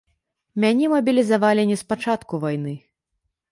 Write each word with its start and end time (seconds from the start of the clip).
Мяне 0.63 0.85
мабілізавалі 0.93 1.67
не 1.73 1.77
спачатку 1.83 2.43
вайны. 2.49 2.73